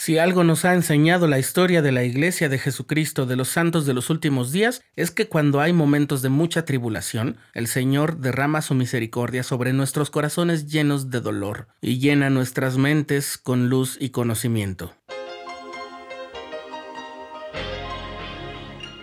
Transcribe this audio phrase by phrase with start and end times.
[0.00, 3.84] Si algo nos ha enseñado la historia de la Iglesia de Jesucristo de los Santos
[3.84, 8.62] de los últimos días, es que cuando hay momentos de mucha tribulación, el Señor derrama
[8.62, 14.08] su misericordia sobre nuestros corazones llenos de dolor y llena nuestras mentes con luz y
[14.08, 14.94] conocimiento.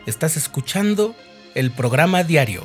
[0.07, 1.16] Estás escuchando
[1.54, 2.64] el programa diario,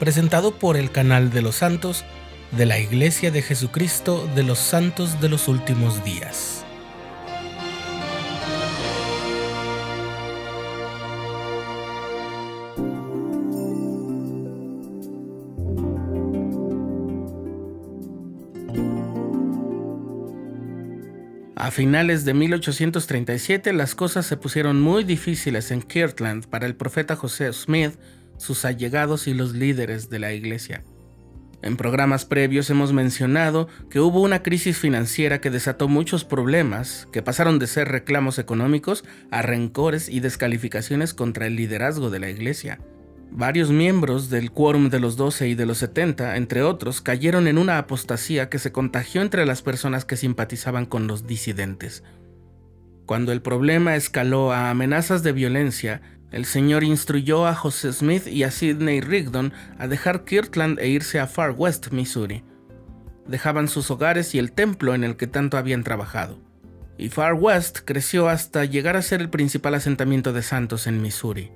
[0.00, 2.04] presentado por el canal de los santos
[2.52, 6.64] de la Iglesia de Jesucristo de los Santos de los Últimos Días.
[21.54, 27.14] A finales de 1837 las cosas se pusieron muy difíciles en Kirtland para el profeta
[27.14, 27.98] José Smith,
[28.38, 30.82] sus allegados y los líderes de la iglesia.
[31.60, 37.22] En programas previos hemos mencionado que hubo una crisis financiera que desató muchos problemas, que
[37.22, 42.78] pasaron de ser reclamos económicos a rencores y descalificaciones contra el liderazgo de la Iglesia.
[43.30, 47.58] Varios miembros del Quórum de los Doce y de los Setenta, entre otros, cayeron en
[47.58, 52.04] una apostasía que se contagió entre las personas que simpatizaban con los disidentes.
[53.04, 58.42] Cuando el problema escaló a amenazas de violencia, el señor instruyó a José Smith y
[58.42, 62.42] a Sidney Rigdon a dejar Kirtland e irse a Far West, Missouri.
[63.26, 66.38] Dejaban sus hogares y el templo en el que tanto habían trabajado.
[66.98, 71.50] Y Far West creció hasta llegar a ser el principal asentamiento de santos en Missouri.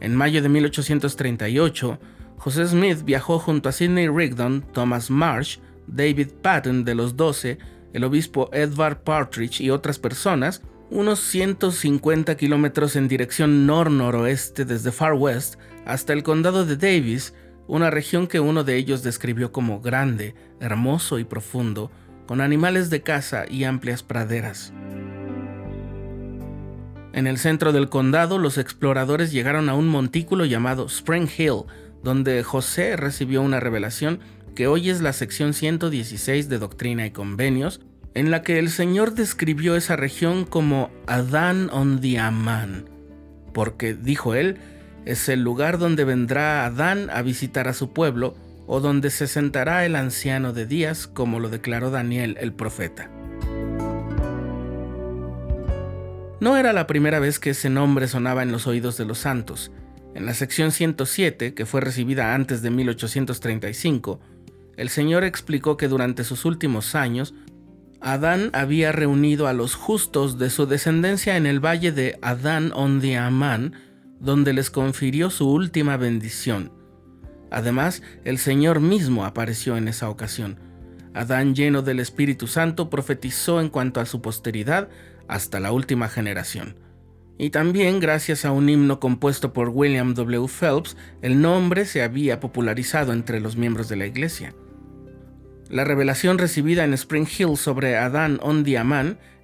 [0.00, 1.98] En mayo de 1838,
[2.36, 7.58] José Smith viajó junto a Sidney Rigdon, Thomas Marsh, David Patton de los Doce,
[7.92, 15.14] el obispo Edward Partridge y otras personas unos 150 kilómetros en dirección nor-noroeste desde Far
[15.14, 17.34] West hasta el condado de Davis,
[17.66, 21.90] una región que uno de ellos describió como grande, hermoso y profundo,
[22.26, 24.72] con animales de caza y amplias praderas.
[27.12, 31.64] En el centro del condado, los exploradores llegaron a un montículo llamado Spring Hill,
[32.02, 34.20] donde José recibió una revelación
[34.54, 37.80] que hoy es la sección 116 de Doctrina y Convenios,
[38.18, 42.90] en la que el Señor describió esa región como Adán on the Amán,
[43.54, 44.56] porque, dijo él,
[45.04, 48.34] es el lugar donde vendrá Adán a visitar a su pueblo,
[48.66, 53.08] o donde se sentará el anciano de días, como lo declaró Daniel el profeta.
[56.40, 59.70] No era la primera vez que ese nombre sonaba en los oídos de los santos.
[60.16, 64.18] En la sección 107, que fue recibida antes de 1835,
[64.76, 67.32] el Señor explicó que durante sus últimos años
[68.00, 73.00] Adán había reunido a los justos de su descendencia en el valle de Adán on
[73.00, 73.74] the Amán,
[74.20, 76.72] donde les confirió su última bendición.
[77.50, 80.58] Además, el Señor mismo apareció en esa ocasión.
[81.12, 84.88] Adán, lleno del Espíritu Santo, profetizó en cuanto a su posteridad
[85.26, 86.76] hasta la última generación.
[87.36, 90.46] Y también, gracias a un himno compuesto por William W.
[90.48, 94.54] Phelps, el nombre se había popularizado entre los miembros de la Iglesia.
[95.68, 98.64] La revelación recibida en Spring Hill sobre Adán on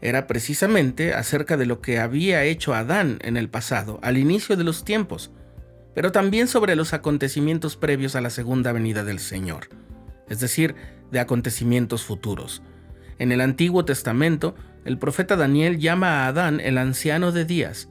[0.01, 4.65] era precisamente acerca de lo que había hecho Adán en el pasado, al inicio de
[4.65, 5.31] los tiempos,
[5.95, 9.69] pero también sobre los acontecimientos previos a la segunda venida del Señor,
[10.31, 10.75] es decir,
[11.11, 12.63] de acontecimientos futuros.
[13.19, 14.55] En el Antiguo Testamento,
[14.87, 17.91] el profeta Daniel llama a Adán el anciano de días.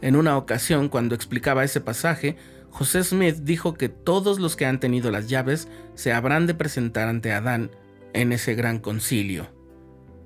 [0.00, 2.36] En una ocasión, cuando explicaba ese pasaje,
[2.74, 7.06] José Smith dijo que todos los que han tenido las llaves se habrán de presentar
[7.06, 7.70] ante Adán
[8.12, 9.46] en ese gran concilio.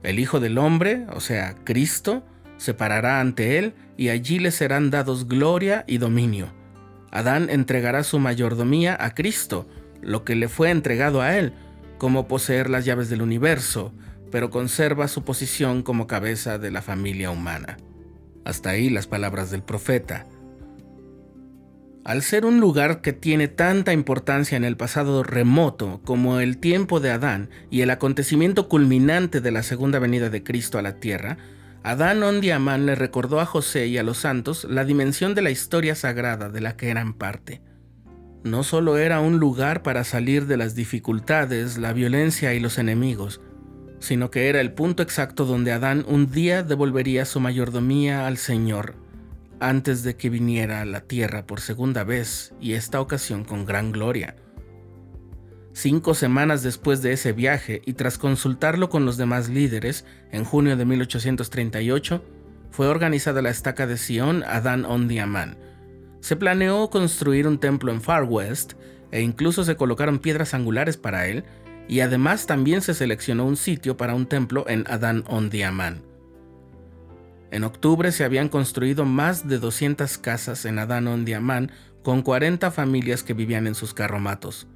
[0.03, 2.25] El Hijo del Hombre, o sea, Cristo,
[2.57, 6.49] se parará ante él y allí le serán dados gloria y dominio.
[7.11, 9.69] Adán entregará su mayordomía a Cristo,
[10.01, 11.53] lo que le fue entregado a él,
[11.99, 13.93] como poseer las llaves del universo,
[14.31, 17.77] pero conserva su posición como cabeza de la familia humana.
[18.47, 20.25] Hasta ahí las palabras del profeta.
[22.09, 27.01] Al ser un lugar que tiene tanta importancia en el pasado remoto como el tiempo
[27.01, 31.37] de Adán y el acontecimiento culminante de la segunda venida de Cristo a la tierra,
[31.83, 35.95] Adán Ondiamán le recordó a José y a los santos la dimensión de la historia
[35.95, 37.61] sagrada de la que eran parte.
[38.43, 43.43] No solo era un lugar para salir de las dificultades, la violencia y los enemigos,
[43.99, 48.95] sino que era el punto exacto donde Adán un día devolvería su mayordomía al Señor
[49.61, 53.93] antes de que viniera a la tierra por segunda vez y esta ocasión con gran
[53.93, 54.37] gloria.
[55.73, 60.77] Cinco semanas después de ese viaje y tras consultarlo con los demás líderes, en junio
[60.77, 62.25] de 1838,
[62.71, 65.57] fue organizada la estaca de Sion Adán on Diamán.
[66.21, 68.73] Se planeó construir un templo en Far West
[69.13, 71.45] e incluso se colocaron piedras angulares para él,
[71.89, 76.08] y además también se seleccionó un sitio para un templo en Adán on Diamán.
[77.51, 81.73] En octubre se habían construido más de 200 casas en Adán on Diamán
[82.03, 84.67] con 40 familias que vivían en sus carromatos.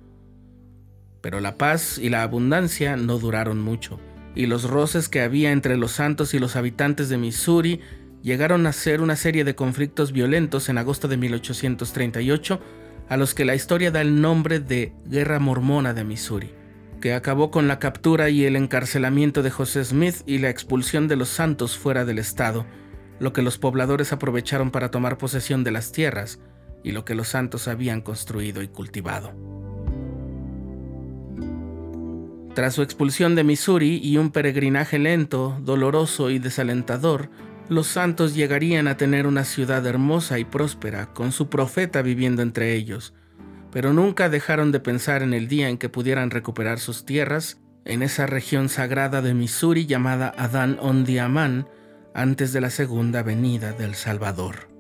[1.21, 4.01] Pero la paz y la abundancia no duraron mucho,
[4.35, 7.81] y los roces que había entre los santos y los habitantes de Missouri
[8.23, 12.61] llegaron a ser una serie de conflictos violentos en agosto de 1838,
[13.09, 16.55] a los que la historia da el nombre de Guerra Mormona de Missouri,
[17.03, 21.17] que acabó con la captura y el encarcelamiento de José Smith y la expulsión de
[21.17, 22.65] los santos fuera del estado,
[23.19, 26.39] lo que los pobladores aprovecharon para tomar posesión de las tierras
[26.85, 29.35] y lo que los santos habían construido y cultivado.
[32.55, 37.31] Tras su expulsión de Missouri y un peregrinaje lento, doloroso y desalentador,
[37.69, 42.75] los santos llegarían a tener una ciudad hermosa y próspera, con su profeta viviendo entre
[42.75, 43.13] ellos,
[43.73, 48.03] pero nunca dejaron de pensar en el día en que pudieran recuperar sus tierras en
[48.03, 51.67] esa región sagrada de Missouri llamada Adán on Diamán,
[52.15, 54.72] antes de la segunda venida del Salvador.